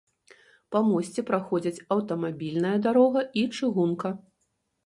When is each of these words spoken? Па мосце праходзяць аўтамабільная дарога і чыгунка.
Па 0.75 0.79
мосце 0.87 1.23
праходзяць 1.27 1.83
аўтамабільная 1.97 2.75
дарога 2.89 3.27
і 3.43 3.47
чыгунка. 3.61 4.09